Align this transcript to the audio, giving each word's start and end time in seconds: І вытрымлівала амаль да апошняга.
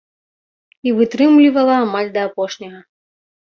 І 0.89 0.93
вытрымлівала 1.01 1.77
амаль 1.85 2.11
да 2.19 2.27
апошняга. 2.33 2.79